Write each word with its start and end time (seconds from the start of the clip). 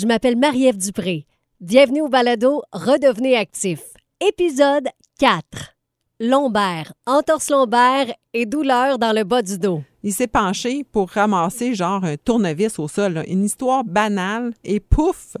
Je 0.00 0.06
m'appelle 0.06 0.36
Marie-Ève 0.36 0.78
Dupré. 0.78 1.26
Bienvenue 1.60 2.00
au 2.00 2.08
balado 2.08 2.62
Redevenez 2.72 3.36
actif. 3.36 3.80
Épisode 4.26 4.88
4. 5.18 5.42
Lombaire, 6.20 6.94
entorse 7.06 7.50
lombaire 7.50 8.06
et 8.32 8.46
douleur 8.46 8.98
dans 8.98 9.12
le 9.14 9.24
bas 9.24 9.42
du 9.42 9.58
dos. 9.58 9.82
Il 10.02 10.14
s'est 10.14 10.26
penché 10.26 10.84
pour 10.84 11.10
ramasser 11.10 11.74
genre 11.74 12.02
un 12.02 12.16
tournevis 12.16 12.78
au 12.78 12.88
sol. 12.88 13.22
Une 13.28 13.44
histoire 13.44 13.84
banale 13.84 14.54
et 14.64 14.80
pouf, 14.80 15.36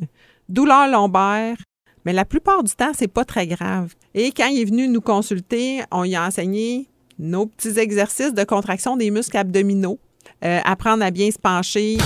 douleur 0.50 0.88
lombaire. 0.88 1.56
Mais 2.04 2.12
la 2.12 2.26
plupart 2.26 2.62
du 2.62 2.74
temps, 2.74 2.92
c'est 2.92 3.08
pas 3.08 3.24
très 3.24 3.46
grave. 3.46 3.94
Et 4.12 4.30
quand 4.30 4.48
il 4.48 4.60
est 4.60 4.66
venu 4.66 4.88
nous 4.88 5.00
consulter, 5.00 5.80
on 5.90 6.02
lui 6.02 6.16
a 6.16 6.26
enseigné 6.26 6.86
nos 7.18 7.46
petits 7.46 7.78
exercices 7.78 8.34
de 8.34 8.44
contraction 8.44 8.98
des 8.98 9.10
muscles 9.10 9.38
abdominaux, 9.38 9.98
euh, 10.44 10.60
apprendre 10.66 11.02
à 11.02 11.10
bien 11.10 11.30
se 11.30 11.38
pencher. 11.38 11.96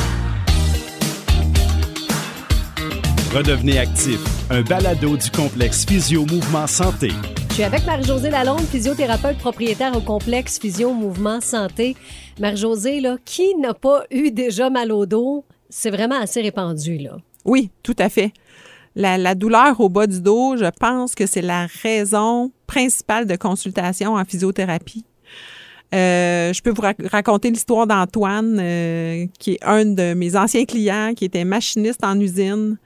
Redevenez 3.35 3.79
actif, 3.79 4.21
un 4.49 4.63
balado 4.63 5.17
du 5.17 5.29
complexe 5.31 5.85
Physio 5.85 6.25
Mouvement 6.25 6.69
Santé. 6.69 7.09
Je 7.49 7.55
suis 7.55 7.63
avec 7.65 7.85
Marie-Josée 7.85 8.31
Lalonde, 8.31 8.61
physiothérapeute 8.61 9.39
propriétaire 9.39 9.97
au 9.97 10.01
complexe 10.01 10.61
Physio 10.61 10.93
Mouvement 10.93 11.41
Santé. 11.41 11.97
Marie-Josée, 12.39 13.01
là, 13.01 13.17
qui 13.25 13.57
n'a 13.57 13.75
pas 13.75 14.05
eu 14.13 14.31
déjà 14.31 14.71
mal 14.71 14.93
au 14.93 15.05
dos? 15.07 15.45
C'est 15.69 15.91
vraiment 15.91 16.21
assez 16.21 16.43
répandu, 16.43 16.99
là. 16.99 17.17
Oui, 17.45 17.71
tout 17.83 17.97
à 17.99 18.09
fait. 18.09 18.33
La, 18.95 19.19
la 19.19 19.35
douleur 19.35 19.81
au 19.81 19.89
bas 19.89 20.07
du 20.07 20.21
dos, 20.21 20.57
je 20.57 20.71
pense 20.79 21.17
que 21.17 21.27
c'est 21.27 21.43
la 21.43 21.67
raison 21.83 22.53
principale 22.69 23.27
de 23.27 23.35
consultation 23.35 24.15
en 24.15 24.25
physiothérapie. 24.25 25.05
Euh, 25.93 26.53
je 26.53 26.63
peux 26.63 26.71
vous 26.71 26.83
rac- 26.83 27.05
raconter 27.09 27.51
l'histoire 27.51 27.89
d'Antoine, 27.89 28.59
euh, 28.61 29.27
qui 29.41 29.55
est 29.55 29.65
un 29.65 29.85
de 29.85 30.15
mes 30.15 30.37
anciens 30.37 30.65
clients, 30.67 31.15
qui 31.17 31.25
était 31.25 31.45
machiniste 31.45 32.05
en 32.05 32.19
usine. 32.21 32.77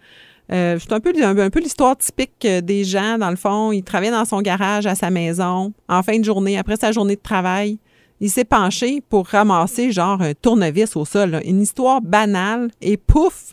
Euh, 0.51 0.79
c'est 0.81 0.93
un 0.93 1.01
peu, 1.01 1.13
un, 1.23 1.37
un 1.39 1.51
peu 1.51 1.61
l'histoire 1.61 1.97
typique 1.97 2.45
euh, 2.45 2.61
des 2.61 2.85
gens, 2.85 3.19
dans 3.19 3.31
le 3.31 3.37
fond. 3.37 3.71
Il 3.73 3.83
travaillait 3.83 4.13
dans 4.13 4.25
son 4.25 4.41
garage 4.41 4.87
à 4.87 4.95
sa 4.95 5.11
maison, 5.11 5.73
en 5.89 6.03
fin 6.03 6.19
de 6.19 6.25
journée, 6.25 6.57
après 6.59 6.77
sa 6.77 6.91
journée 6.93 7.17
de 7.17 7.21
travail. 7.21 7.79
Il 8.21 8.31
s'est 8.31 8.45
penché 8.45 9.03
pour 9.09 9.27
ramasser 9.29 9.93
genre 9.93 10.21
un 10.23 10.35
tournevis 10.35 10.97
au 10.97 11.05
sol. 11.05 11.31
là. 11.31 11.45
Une 11.45 11.61
histoire 11.61 12.01
banale 12.01 12.71
et 12.81 12.97
pouf, 12.97 13.53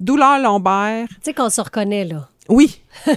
douleur 0.00 0.38
lombaire. 0.40 1.06
Tu 1.08 1.16
sais 1.22 1.34
qu'on 1.34 1.48
se 1.48 1.60
reconnaît, 1.60 2.04
là. 2.04 2.28
Oui. 2.48 2.82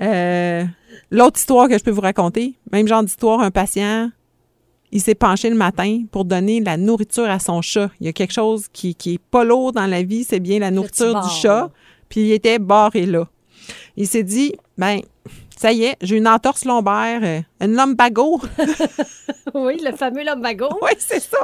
Euh, 0.00 0.64
L'autre 1.12 1.38
histoire 1.38 1.68
que 1.68 1.78
je 1.78 1.84
peux 1.84 1.92
vous 1.92 2.00
raconter, 2.00 2.54
même 2.72 2.88
genre 2.88 3.04
d'histoire, 3.04 3.38
un 3.42 3.52
patient, 3.52 4.10
il 4.90 5.00
s'est 5.00 5.14
penché 5.14 5.48
le 5.48 5.54
matin 5.54 6.02
pour 6.10 6.24
donner 6.24 6.60
la 6.60 6.76
nourriture 6.76 7.30
à 7.30 7.38
son 7.38 7.62
chat. 7.62 7.90
Il 8.00 8.06
y 8.06 8.08
a 8.08 8.12
quelque 8.12 8.32
chose 8.32 8.66
qui, 8.72 8.96
qui 8.96 9.14
est 9.14 9.18
pas 9.30 9.44
lourd 9.44 9.70
dans 9.70 9.86
la 9.86 10.02
vie, 10.02 10.24
c'est 10.24 10.40
bien 10.40 10.58
la 10.58 10.72
nourriture 10.72 11.20
du 11.20 11.28
chat. 11.30 11.70
Puis 12.08 12.20
il 12.22 12.32
était 12.32 12.58
barré 12.58 13.06
là. 13.06 13.26
Il 13.96 14.06
s'est 14.06 14.22
dit, 14.22 14.52
ben, 14.76 15.00
ça 15.56 15.72
y 15.72 15.84
est, 15.84 15.96
j'ai 16.02 16.16
une 16.16 16.28
entorse 16.28 16.64
lombaire, 16.64 17.20
euh, 17.22 17.40
une 17.64 17.76
lumbago. 17.76 18.40
oui, 19.54 19.78
le 19.84 19.92
fameux 19.96 20.24
lumbago. 20.24 20.66
oui, 20.82 20.90
c'est 20.98 21.20
ça. 21.20 21.38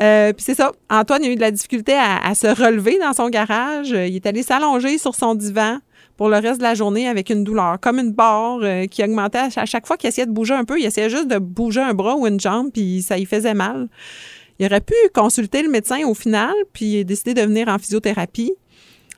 Euh, 0.00 0.32
puis 0.32 0.44
c'est 0.44 0.54
ça. 0.54 0.72
Antoine 0.88 1.24
a 1.24 1.26
eu 1.28 1.34
de 1.34 1.40
la 1.40 1.50
difficulté 1.50 1.92
à, 1.94 2.18
à 2.24 2.34
se 2.34 2.46
relever 2.46 2.98
dans 2.98 3.12
son 3.12 3.28
garage. 3.28 3.88
Il 3.90 4.14
est 4.14 4.26
allé 4.26 4.42
s'allonger 4.42 4.96
sur 4.98 5.14
son 5.14 5.34
divan 5.34 5.78
pour 6.16 6.28
le 6.28 6.36
reste 6.36 6.58
de 6.58 6.62
la 6.64 6.74
journée 6.74 7.08
avec 7.08 7.30
une 7.30 7.44
douleur, 7.44 7.78
comme 7.80 7.98
une 7.98 8.12
barre 8.12 8.58
euh, 8.62 8.86
qui 8.86 9.02
augmentait 9.04 9.38
à, 9.38 9.50
ch- 9.50 9.58
à 9.58 9.66
chaque 9.66 9.86
fois 9.86 9.96
qu'il 9.96 10.08
essayait 10.08 10.26
de 10.26 10.32
bouger 10.32 10.54
un 10.54 10.64
peu. 10.64 10.78
Il 10.78 10.84
essayait 10.84 11.10
juste 11.10 11.28
de 11.28 11.38
bouger 11.38 11.80
un 11.80 11.94
bras 11.94 12.16
ou 12.16 12.26
une 12.26 12.40
jambe, 12.40 12.70
puis 12.72 13.02
ça 13.02 13.18
y 13.18 13.24
faisait 13.24 13.54
mal. 13.54 13.88
Il 14.58 14.66
aurait 14.66 14.80
pu 14.80 14.94
consulter 15.14 15.62
le 15.62 15.68
médecin 15.70 16.04
au 16.06 16.14
final, 16.14 16.52
puis 16.72 17.04
décider 17.04 17.34
de 17.34 17.42
venir 17.42 17.68
en 17.68 17.78
physiothérapie. 17.78 18.52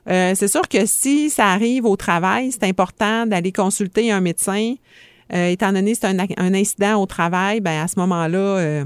Euh, 0.09 0.33
c'est 0.35 0.47
sûr 0.47 0.67
que 0.67 0.85
si 0.85 1.29
ça 1.29 1.47
arrive 1.47 1.85
au 1.85 1.95
travail, 1.95 2.51
c'est 2.51 2.63
important 2.63 3.25
d'aller 3.25 3.51
consulter 3.51 4.11
un 4.11 4.21
médecin. 4.21 4.75
Euh, 5.33 5.47
étant 5.47 5.71
donné 5.71 5.93
que 5.93 5.99
c'est 6.01 6.07
un, 6.07 6.53
incident 6.53 7.01
au 7.01 7.05
travail, 7.05 7.61
ben 7.61 7.83
à 7.83 7.87
ce 7.87 7.97
moment-là, 7.99 8.37
euh, 8.37 8.85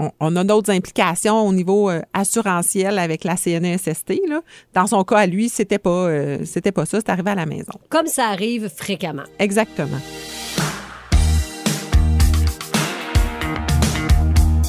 on, 0.00 0.10
on 0.18 0.34
a 0.36 0.42
d'autres 0.42 0.72
implications 0.72 1.46
au 1.46 1.52
niveau 1.52 1.90
assurantiel 2.12 2.98
avec 2.98 3.22
la 3.22 3.36
CNESST. 3.36 4.20
Là. 4.28 4.40
Dans 4.74 4.86
son 4.88 5.04
cas, 5.04 5.18
à 5.18 5.26
lui, 5.26 5.48
c'était 5.48 5.78
pas, 5.78 6.10
c'était 6.44 6.72
pas 6.72 6.86
ça, 6.86 6.98
c'est 6.98 7.10
arrivé 7.10 7.30
à 7.30 7.36
la 7.36 7.46
maison. 7.46 7.72
Comme 7.88 8.06
ça 8.06 8.26
arrive 8.26 8.68
fréquemment. 8.68 9.24
Exactement. 9.38 10.00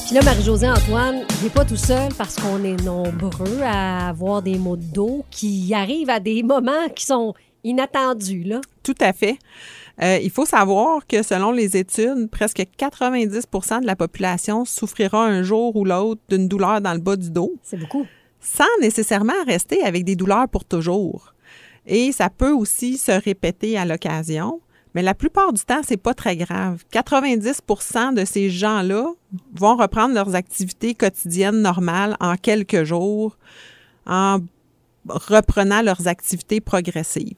Puis 0.08 0.16
là, 0.16 0.24
Marie-Josée 0.24 0.70
Antoine, 0.70 1.26
il 1.38 1.44
n'est 1.44 1.50
pas 1.50 1.66
tout 1.66 1.76
seul 1.76 2.14
parce 2.18 2.38
qu'on 2.38 2.64
est 2.64 2.82
nombreux 2.82 3.60
à 3.62 4.08
avoir 4.08 4.42
des 4.42 4.58
maux 4.58 4.78
de 4.78 4.84
dos 4.84 5.26
qui 5.30 5.74
arrivent 5.74 6.10
à 6.10 6.22
des 6.22 6.44
moments 6.44 6.88
qui 6.96 7.06
sont 7.06 7.34
inattendus, 7.66 8.44
là. 8.44 8.62
Tout 8.84 8.96
à 9.02 9.12
fait. 9.12 9.38
Euh, 10.02 10.18
il 10.24 10.30
faut 10.30 10.46
savoir 10.46 11.06
que 11.08 11.24
selon 11.24 11.52
les 11.52 11.76
études, 11.76 12.30
presque 12.32 12.64
90% 12.80 13.82
de 13.82 13.86
la 13.86 13.98
population 13.98 14.64
souffrira 14.64 15.26
un 15.26 15.44
jour 15.44 15.76
ou 15.76 15.84
l'autre 15.84 16.22
d'une 16.30 16.48
douleur 16.48 16.80
dans 16.80 16.94
le 16.94 17.02
bas 17.02 17.18
du 17.18 17.30
dos. 17.30 17.56
C'est 17.62 17.78
beaucoup. 17.78 18.06
sans 18.40 18.64
nécessairement 18.80 19.34
rester 19.46 19.84
avec 19.84 20.06
des 20.06 20.16
douleurs 20.16 20.48
pour 20.48 20.64
toujours. 20.64 21.34
Et 21.86 22.14
ça 22.14 22.30
peut 22.30 22.54
aussi 22.54 22.98
se 22.98 23.12
répéter 23.12 23.78
à 23.78 23.84
l'occasion, 23.84 24.62
mais 24.98 25.04
la 25.04 25.14
plupart 25.14 25.54
du 25.54 25.62
temps, 25.64 25.82
c'est 25.88 26.02
pas 26.02 26.16
très 26.16 26.36
grave. 26.36 26.84
90% 26.92 28.16
de 28.16 28.26
ces 28.26 28.50
gens-là 28.50 29.06
vont 29.54 29.76
reprendre 29.76 30.16
leurs 30.16 30.34
activités 30.34 30.96
quotidiennes 30.96 31.62
normales 31.62 32.18
en 32.20 32.36
quelques 32.36 32.84
jours 32.84 33.38
en 34.08 34.40
reprenant 35.08 35.84
leurs 35.84 36.08
activités 36.08 36.62
progressives. 36.62 37.36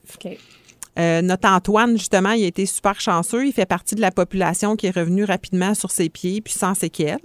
Euh, 0.98 1.20
notre 1.20 1.50
Antoine, 1.50 1.98
justement, 1.98 2.30
il 2.30 2.44
a 2.44 2.46
été 2.46 2.64
super 2.64 2.98
chanceux. 2.98 3.46
Il 3.46 3.52
fait 3.52 3.66
partie 3.66 3.94
de 3.94 4.00
la 4.00 4.10
population 4.10 4.74
qui 4.74 4.86
est 4.86 4.96
revenue 4.96 5.24
rapidement 5.24 5.74
sur 5.74 5.90
ses 5.90 6.08
pieds, 6.08 6.40
puis 6.40 6.54
sans 6.54 6.72
séquelles. 6.72 7.18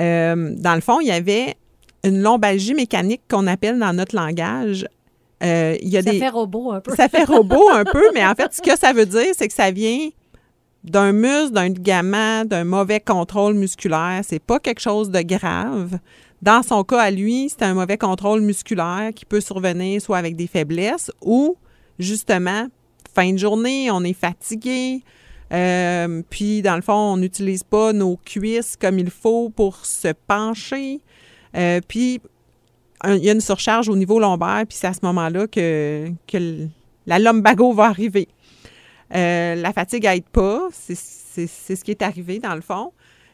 Euh, 0.00 0.52
dans 0.56 0.74
le 0.74 0.80
fond, 0.80 0.98
il 0.98 1.06
y 1.06 1.12
avait 1.12 1.54
une 2.02 2.22
lombalgie 2.22 2.74
mécanique 2.74 3.22
qu'on 3.30 3.46
appelle 3.46 3.78
dans 3.78 3.92
notre 3.92 4.16
langage. 4.16 4.84
Euh, 5.42 5.76
il 5.80 5.88
y 5.88 5.96
a 5.96 6.02
Ça 6.02 6.10
des... 6.10 6.18
fait 6.18 6.28
robot 6.28 6.72
un 6.72 6.80
peu. 6.80 6.94
Ça 6.96 7.08
fait 7.08 7.24
robot 7.24 7.70
un 7.72 7.84
peu, 7.84 8.10
mais 8.14 8.24
en 8.26 8.34
fait, 8.34 8.52
ce 8.52 8.60
que 8.62 8.76
ça 8.78 8.92
veut 8.92 9.06
dire, 9.06 9.32
c'est 9.36 9.48
que 9.48 9.54
ça 9.54 9.70
vient 9.70 10.08
d'un 10.84 11.12
muscle, 11.12 11.52
d'un 11.52 11.68
ligament, 11.68 12.44
d'un 12.44 12.64
mauvais 12.64 13.00
contrôle 13.00 13.54
musculaire. 13.54 14.22
C'est 14.24 14.42
pas 14.42 14.58
quelque 14.58 14.80
chose 14.80 15.10
de 15.10 15.20
grave. 15.22 15.98
Dans 16.42 16.62
son 16.62 16.84
cas 16.84 17.00
à 17.00 17.10
lui, 17.10 17.48
c'est 17.50 17.64
un 17.64 17.74
mauvais 17.74 17.98
contrôle 17.98 18.40
musculaire 18.40 19.10
qui 19.14 19.24
peut 19.24 19.40
survenir 19.40 20.00
soit 20.00 20.18
avec 20.18 20.36
des 20.36 20.46
faiblesses 20.46 21.10
ou 21.20 21.56
justement 21.98 22.66
fin 23.14 23.32
de 23.32 23.38
journée, 23.38 23.90
on 23.90 24.04
est 24.04 24.12
fatigué. 24.12 25.02
euh, 25.52 26.22
puis, 26.30 26.62
dans 26.62 26.76
le 26.76 26.82
fond, 26.82 26.92
on 26.92 27.16
n'utilise 27.16 27.64
pas 27.64 27.92
nos 27.92 28.16
cuisses 28.16 28.76
comme 28.76 28.98
il 28.98 29.10
faut 29.10 29.50
pour 29.50 29.84
se 29.84 30.12
pencher. 30.28 31.00
Euh, 31.56 31.80
puis, 31.88 32.20
il 33.06 33.24
y 33.24 33.30
a 33.30 33.32
une 33.32 33.40
surcharge 33.40 33.88
au 33.88 33.96
niveau 33.96 34.18
lombaire, 34.18 34.64
puis 34.68 34.76
c'est 34.76 34.86
à 34.86 34.92
ce 34.92 35.00
moment-là 35.02 35.46
que, 35.46 36.10
que 36.26 36.66
la 37.06 37.18
lumbago 37.18 37.72
va 37.72 37.84
arriver. 37.84 38.28
Euh, 39.14 39.54
la 39.54 39.72
fatigue 39.72 40.04
aide 40.04 40.28
pas, 40.30 40.68
c'est 40.72 40.96
ce 40.96 41.84
qui 41.84 41.90
est 41.90 42.02
arrivé 42.02 42.38
dans 42.38 42.54
le 42.54 42.60
fond. 42.60 42.92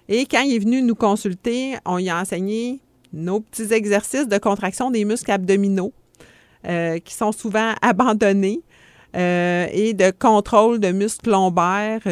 Et 0.09 0.27
quand 0.27 0.43
il 0.43 0.55
est 0.55 0.59
venu 0.59 0.83
nous 0.83 0.95
consulter, 0.95 1.77
on 1.85 1.97
lui 1.97 2.11
a 2.11 2.21
enseigné 2.21 2.81
nos 3.13 3.41
petits 3.41 3.73
exercices 3.73 4.29
de 4.29 4.39
contraction 4.39 4.91
des 4.91 5.05
muscles 5.05 5.31
abdominaux 5.31 5.93
euh, 6.67 6.99
qui 6.99 7.15
sont 7.15 7.33
souvent 7.33 7.73
abandonnés 7.81 8.61
euh, 9.17 9.67
et 9.73 9.95
de 9.95 10.11
contrôle 10.11 10.79
de 10.79 10.91
muscles 10.93 11.31
lombaires, 11.31 12.03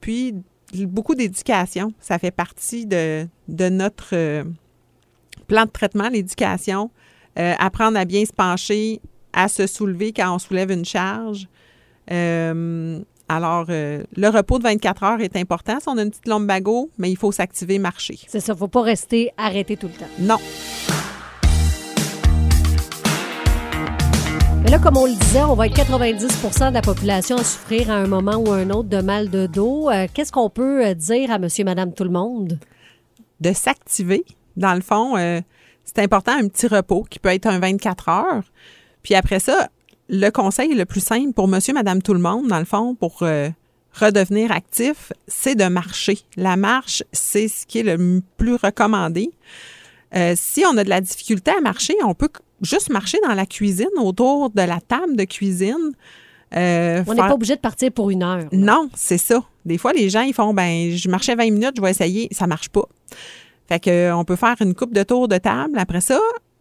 puis 0.00 0.34
beaucoup 0.74 1.14
d'éducation. 1.14 1.92
Ça 2.00 2.18
fait 2.18 2.30
partie 2.30 2.86
de, 2.86 3.26
de 3.48 3.68
notre 3.68 4.44
plan 5.46 5.64
de 5.64 5.70
traitement, 5.70 6.08
l'éducation. 6.08 6.90
Euh, 7.38 7.54
apprendre 7.58 7.98
à 7.98 8.04
bien 8.04 8.24
se 8.24 8.32
pencher, 8.32 9.00
à 9.32 9.48
se 9.48 9.66
soulever 9.66 10.12
quand 10.12 10.34
on 10.34 10.38
soulève 10.38 10.70
une 10.70 10.84
charge. 10.84 11.48
Euh, 12.10 13.00
alors, 13.28 13.66
euh, 13.68 14.04
le 14.16 14.28
repos 14.28 14.58
de 14.58 14.62
24 14.62 15.02
heures 15.02 15.20
est 15.20 15.36
important 15.36 15.78
si 15.80 15.88
on 15.88 15.98
a 15.98 16.02
une 16.02 16.10
petite 16.10 16.28
lumbago, 16.28 16.90
mais 16.98 17.10
il 17.10 17.16
faut 17.16 17.32
s'activer, 17.32 17.78
marcher. 17.78 18.18
C'est 18.28 18.40
ça, 18.40 18.54
faut 18.54 18.68
pas 18.68 18.82
rester 18.82 19.32
arrêté 19.36 19.76
tout 19.76 19.88
le 19.88 19.92
temps. 19.92 20.10
Non. 20.18 20.38
Mais 24.62 24.70
là, 24.70 24.78
comme 24.78 24.96
on 24.96 25.06
le 25.06 25.12
disait, 25.14 25.42
on 25.42 25.54
va 25.54 25.66
être 25.66 25.76
90% 25.76 26.70
de 26.70 26.74
la 26.74 26.82
population 26.82 27.36
à 27.36 27.44
souffrir 27.44 27.90
à 27.90 27.94
un 27.96 28.06
moment 28.06 28.36
ou 28.36 28.50
un 28.50 28.70
autre 28.70 28.88
de 28.88 29.00
mal 29.00 29.28
de 29.28 29.46
dos. 29.46 29.90
Euh, 29.90 30.06
Qu'est-ce 30.12 30.32
qu'on 30.32 30.50
peut 30.50 30.94
dire 30.94 31.30
à 31.30 31.38
monsieur, 31.38 31.64
madame, 31.64 31.92
tout 31.92 32.04
le 32.04 32.10
monde? 32.10 32.58
de 33.40 33.52
s'activer. 33.52 34.24
Dans 34.56 34.74
le 34.74 34.80
fond, 34.80 35.16
euh, 35.16 35.40
c'est 35.84 35.98
important 36.00 36.32
un 36.32 36.48
petit 36.48 36.66
repos 36.66 37.04
qui 37.08 37.18
peut 37.18 37.28
être 37.30 37.46
un 37.46 37.58
24 37.58 38.08
heures. 38.08 38.42
Puis 39.02 39.14
après 39.14 39.40
ça, 39.40 39.68
le 40.08 40.30
conseil 40.30 40.74
le 40.74 40.84
plus 40.84 41.00
simple 41.04 41.32
pour 41.32 41.48
monsieur, 41.48 41.74
madame, 41.74 42.02
tout 42.02 42.14
le 42.14 42.20
monde, 42.20 42.48
dans 42.48 42.58
le 42.58 42.64
fond, 42.64 42.94
pour 42.94 43.18
euh, 43.22 43.48
redevenir 43.92 44.52
actif, 44.52 45.12
c'est 45.26 45.54
de 45.54 45.64
marcher. 45.66 46.18
La 46.36 46.56
marche, 46.56 47.02
c'est 47.12 47.48
ce 47.48 47.66
qui 47.66 47.78
est 47.80 47.82
le 47.96 48.20
plus 48.36 48.54
recommandé. 48.56 49.30
Euh, 50.14 50.34
si 50.36 50.64
on 50.64 50.76
a 50.76 50.84
de 50.84 50.88
la 50.88 51.00
difficulté 51.00 51.50
à 51.50 51.60
marcher, 51.60 51.94
on 52.04 52.14
peut 52.14 52.28
juste 52.62 52.90
marcher 52.90 53.18
dans 53.26 53.34
la 53.34 53.44
cuisine, 53.46 53.88
autour 53.98 54.50
de 54.50 54.62
la 54.62 54.80
table 54.80 55.16
de 55.16 55.24
cuisine. 55.24 55.92
euh, 56.56 57.02
On 57.06 57.10
n'est 57.12 57.16
faire- 57.20 57.28
pas 57.28 57.34
obligé 57.34 57.56
de 57.56 57.60
partir 57.60 57.90
pour 57.92 58.10
une 58.10 58.22
heure. 58.22 58.38
là. 58.38 58.46
non, 58.52 58.88
c'est 58.94 59.18
ça. 59.18 59.42
Des 59.64 59.78
fois, 59.78 59.92
les 59.92 60.08
gens, 60.08 60.20
ils 60.22 60.32
font, 60.32 60.54
ben, 60.54 60.90
je 60.92 61.08
marchais 61.08 61.34
20 61.34 61.50
minutes, 61.50 61.72
je 61.76 61.82
vais 61.82 61.90
essayer. 61.90 62.28
Ça 62.30 62.46
marche 62.46 62.68
pas. 62.68 62.84
Fait 63.68 63.80
que, 63.80 63.90
euh, 63.90 64.16
on 64.16 64.24
peut 64.24 64.36
faire 64.36 64.56
une 64.60 64.74
coupe 64.74 64.94
de 64.94 65.02
tour 65.02 65.28
de 65.28 65.38
table. 65.38 65.78
Après 65.78 66.00
ça, 66.00 66.20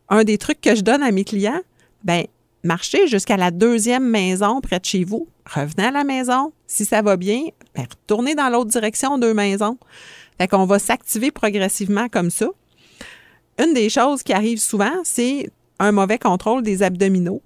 un 0.10 0.24
des 0.24 0.38
trucs 0.38 0.62
que 0.62 0.76
je 0.76 0.82
donne 0.82 1.04
à 1.04 1.12
mes 1.12 1.24
clients, 1.24 1.62
ben, 2.04 2.26
marchez 2.64 3.08
jusqu'à 3.08 3.38
la 3.38 3.52
deuxième 3.52 4.08
maison 4.08 4.62
près 4.62 4.80
de 4.80 4.86
chez 4.86 5.04
vous. 5.04 5.28
Revenez 5.54 5.88
à 5.88 5.92
la 5.92 6.04
maison. 6.04 6.52
Si 6.68 6.86
ça 6.86 7.02
va 7.02 7.18
bien, 7.18 7.44
ben, 7.76 7.86
retournez 7.90 8.36
dans 8.36 8.50
l'autre 8.50 8.72
direction, 8.72 9.18
deux 9.18 9.34
maisons. 9.34 9.78
Fait 10.40 10.48
qu'on 10.48 10.66
va 10.66 10.80
s'activer 10.80 11.32
progressivement 11.32 12.10
comme 12.10 12.30
ça. 12.30 12.48
Une 13.64 13.74
des 13.74 13.90
choses 13.90 14.22
qui 14.22 14.34
arrive 14.34 14.60
souvent, 14.60 14.92
c'est 15.04 15.50
un 15.80 15.92
mauvais 15.92 16.18
contrôle 16.18 16.62
des 16.64 16.84
abdominaux. 16.84 17.42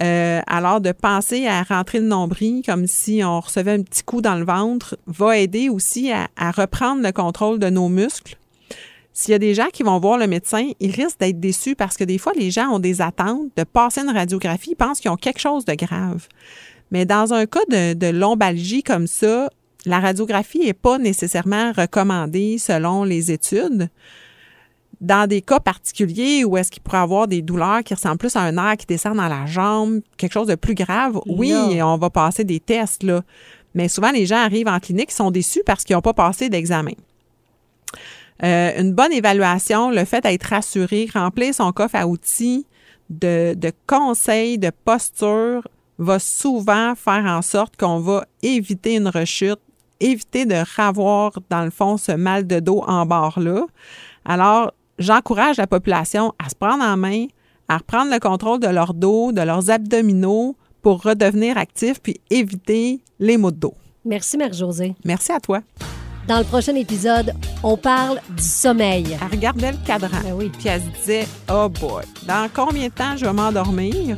Euh, 0.00 0.40
alors, 0.46 0.80
de 0.80 0.92
penser 0.92 1.46
à 1.46 1.62
rentrer 1.62 1.98
le 1.98 2.06
nombril 2.06 2.62
comme 2.64 2.86
si 2.86 3.22
on 3.24 3.40
recevait 3.40 3.72
un 3.72 3.82
petit 3.82 4.02
coup 4.02 4.22
dans 4.22 4.36
le 4.36 4.44
ventre 4.44 4.96
va 5.06 5.36
aider 5.36 5.68
aussi 5.68 6.10
à, 6.10 6.28
à 6.36 6.50
reprendre 6.50 7.02
le 7.02 7.12
contrôle 7.12 7.58
de 7.58 7.68
nos 7.68 7.88
muscles. 7.88 8.36
S'il 9.12 9.32
y 9.32 9.34
a 9.34 9.38
des 9.38 9.54
gens 9.54 9.68
qui 9.72 9.82
vont 9.82 9.98
voir 9.98 10.18
le 10.18 10.26
médecin, 10.26 10.70
ils 10.78 10.92
risquent 10.92 11.20
d'être 11.20 11.40
déçus 11.40 11.74
parce 11.74 11.96
que 11.96 12.04
des 12.04 12.18
fois, 12.18 12.32
les 12.36 12.50
gens 12.50 12.68
ont 12.68 12.78
des 12.78 13.00
attentes 13.00 13.48
de 13.56 13.64
passer 13.64 14.00
une 14.02 14.10
radiographie, 14.10 14.70
ils 14.70 14.76
pensent 14.76 15.00
qu'ils 15.00 15.10
ont 15.10 15.16
quelque 15.16 15.40
chose 15.40 15.64
de 15.64 15.74
grave. 15.74 16.28
Mais 16.90 17.04
dans 17.04 17.32
un 17.32 17.46
cas 17.46 17.64
de, 17.68 17.94
de 17.94 18.06
lombalgie 18.06 18.82
comme 18.82 19.06
ça, 19.06 19.50
la 19.86 20.00
radiographie 20.00 20.60
n'est 20.60 20.72
pas 20.74 20.98
nécessairement 20.98 21.72
recommandée 21.72 22.58
selon 22.58 23.04
les 23.04 23.32
études 23.32 23.88
dans 25.00 25.26
des 25.26 25.40
cas 25.40 25.60
particuliers 25.60 26.44
où 26.44 26.56
est-ce 26.56 26.70
qu'il 26.70 26.82
pourrait 26.82 26.98
avoir 26.98 27.26
des 27.26 27.42
douleurs 27.42 27.82
qui 27.82 27.94
ressemblent 27.94 28.18
plus 28.18 28.36
à 28.36 28.40
un 28.40 28.52
nerf 28.52 28.76
qui 28.76 28.86
descend 28.86 29.16
dans 29.16 29.28
la 29.28 29.46
jambe, 29.46 30.00
quelque 30.16 30.32
chose 30.32 30.48
de 30.48 30.54
plus 30.54 30.74
grave, 30.74 31.18
oui, 31.26 31.54
on 31.82 31.96
va 31.96 32.10
passer 32.10 32.44
des 32.44 32.60
tests, 32.60 33.02
là. 33.02 33.22
Mais 33.74 33.88
souvent, 33.88 34.10
les 34.10 34.26
gens 34.26 34.36
arrivent 34.36 34.68
en 34.68 34.80
clinique, 34.80 35.10
ils 35.10 35.14
sont 35.14 35.30
déçus 35.30 35.62
parce 35.64 35.84
qu'ils 35.84 35.94
n'ont 35.94 36.02
pas 36.02 36.12
passé 36.12 36.48
d'examen. 36.48 36.92
Euh, 38.42 38.72
une 38.78 38.92
bonne 38.92 39.12
évaluation, 39.12 39.90
le 39.90 40.04
fait 40.04 40.22
d'être 40.22 40.44
rassuré, 40.44 41.08
remplir 41.12 41.54
son 41.54 41.72
coffre 41.72 41.96
à 41.96 42.06
outils 42.06 42.66
de, 43.10 43.54
de 43.54 43.72
conseils, 43.86 44.58
de 44.58 44.70
posture, 44.84 45.66
va 45.98 46.18
souvent 46.18 46.94
faire 46.94 47.24
en 47.26 47.42
sorte 47.42 47.76
qu'on 47.76 47.98
va 47.98 48.24
éviter 48.42 48.96
une 48.96 49.08
rechute, 49.08 49.60
éviter 50.00 50.46
de 50.46 50.56
ravoir, 50.76 51.32
dans 51.50 51.62
le 51.64 51.70
fond, 51.70 51.98
ce 51.98 52.12
mal 52.12 52.46
de 52.46 52.60
dos 52.60 52.82
en 52.86 53.04
barre-là. 53.04 53.66
Alors, 54.24 54.72
j'encourage 54.98 55.58
la 55.58 55.66
population 55.66 56.32
à 56.42 56.48
se 56.48 56.54
prendre 56.54 56.82
en 56.82 56.96
main, 56.96 57.26
à 57.68 57.78
reprendre 57.78 58.10
le 58.10 58.18
contrôle 58.18 58.60
de 58.60 58.68
leur 58.68 58.94
dos, 58.94 59.32
de 59.32 59.42
leurs 59.42 59.70
abdominaux 59.70 60.56
pour 60.80 61.02
redevenir 61.02 61.58
actifs 61.58 62.00
puis 62.00 62.20
éviter 62.30 63.00
les 63.18 63.36
maux 63.36 63.50
de 63.50 63.58
dos. 63.58 63.74
Merci, 64.04 64.38
Mère 64.38 64.54
Josée. 64.54 64.94
Merci 65.04 65.32
à 65.32 65.40
toi. 65.40 65.60
Dans 66.30 66.38
le 66.38 66.44
prochain 66.44 66.76
épisode, 66.76 67.34
on 67.64 67.76
parle 67.76 68.20
du 68.36 68.44
sommeil. 68.44 69.18
Elle 69.20 69.30
regardait 69.32 69.72
le 69.72 69.78
cadran. 69.84 70.20
Ben 70.22 70.32
oui. 70.32 70.48
Puis 70.56 70.68
elle 70.68 70.80
se 70.80 70.86
disait, 71.00 71.26
oh 71.52 71.68
boy, 71.68 72.04
dans 72.24 72.48
combien 72.54 72.86
de 72.86 72.92
temps 72.92 73.16
je 73.16 73.24
vais 73.24 73.32
m'endormir? 73.32 74.16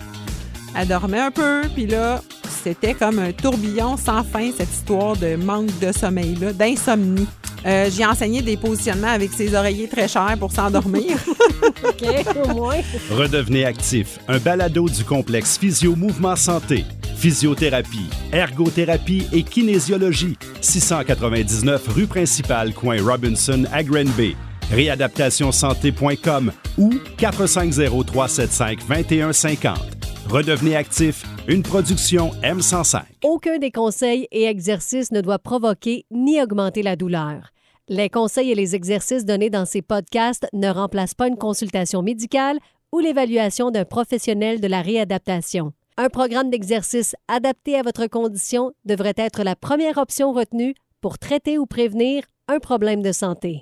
Elle 0.76 0.88
dormait 0.88 1.20
un 1.20 1.30
peu, 1.30 1.62
puis 1.74 1.86
là, 1.86 2.20
c'était 2.62 2.92
comme 2.92 3.18
un 3.18 3.32
tourbillon 3.32 3.96
sans 3.96 4.24
fin, 4.24 4.50
cette 4.54 4.70
histoire 4.70 5.16
de 5.16 5.36
manque 5.36 5.78
de 5.78 5.90
sommeil-là, 5.90 6.52
d'insomnie. 6.52 7.26
Euh, 7.64 7.88
J'ai 7.90 8.04
enseigné 8.04 8.42
des 8.42 8.58
positionnements 8.58 9.08
avec 9.08 9.32
ses 9.32 9.54
oreillers 9.54 9.88
très 9.88 10.06
chers 10.06 10.36
pour 10.38 10.52
s'endormir. 10.52 11.16
OK, 11.62 12.04
au 12.44 12.54
moins. 12.54 12.80
Redevenez 13.10 13.64
actif, 13.64 14.18
un 14.28 14.38
balado 14.38 14.88
du 14.88 15.02
complexe 15.04 15.58
Physio 15.58 15.96
Mouvement 15.96 16.36
Santé. 16.36 16.84
Physiothérapie, 17.16 18.10
ergothérapie 18.32 19.26
et 19.32 19.42
kinésiologie. 19.42 20.36
699 20.60 21.88
rue 21.88 22.06
principale, 22.06 22.72
coin 22.74 23.02
Robinson 23.02 23.64
à 23.72 23.82
Granby. 23.82 24.36
Réadaptationsanté.com 24.72 26.52
ou 26.78 26.94
450-375-2150. 27.18 29.74
Redevenez 30.28 30.76
actif, 30.76 31.24
une 31.46 31.62
production 31.62 32.30
M105. 32.42 33.02
Aucun 33.22 33.58
des 33.58 33.70
conseils 33.70 34.26
et 34.32 34.44
exercices 34.44 35.12
ne 35.12 35.20
doit 35.20 35.38
provoquer 35.38 36.06
ni 36.10 36.40
augmenter 36.40 36.82
la 36.82 36.96
douleur. 36.96 37.52
Les 37.94 38.08
conseils 38.08 38.50
et 38.50 38.54
les 38.54 38.74
exercices 38.74 39.26
donnés 39.26 39.50
dans 39.50 39.66
ces 39.66 39.82
podcasts 39.82 40.46
ne 40.54 40.70
remplacent 40.70 41.12
pas 41.12 41.28
une 41.28 41.36
consultation 41.36 42.00
médicale 42.00 42.58
ou 42.90 43.00
l'évaluation 43.00 43.70
d'un 43.70 43.84
professionnel 43.84 44.62
de 44.62 44.66
la 44.66 44.80
réadaptation. 44.80 45.74
Un 45.98 46.08
programme 46.08 46.48
d'exercice 46.48 47.14
adapté 47.28 47.78
à 47.78 47.82
votre 47.82 48.06
condition 48.06 48.72
devrait 48.86 49.12
être 49.18 49.42
la 49.42 49.56
première 49.56 49.98
option 49.98 50.32
retenue 50.32 50.74
pour 51.02 51.18
traiter 51.18 51.58
ou 51.58 51.66
prévenir 51.66 52.24
un 52.48 52.60
problème 52.60 53.02
de 53.02 53.12
santé. 53.12 53.60